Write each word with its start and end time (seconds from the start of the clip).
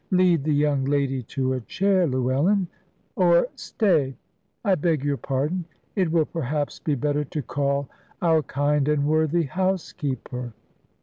Lead 0.09 0.43
the 0.45 0.51
young 0.51 0.83
lady 0.85 1.21
to 1.21 1.53
a 1.53 1.61
chair, 1.61 2.07
Llewellyn. 2.07 2.67
Or, 3.15 3.49
stay; 3.55 4.15
I 4.65 4.73
beg 4.73 5.03
your 5.03 5.17
pardon. 5.17 5.65
It 5.95 6.11
will 6.11 6.25
perhaps 6.25 6.79
be 6.79 6.95
better 6.95 7.23
to 7.25 7.43
call 7.43 7.87
our 8.19 8.41
kind 8.41 8.87
and 8.87 9.05
worthy 9.05 9.43
housekeeper." 9.43 10.53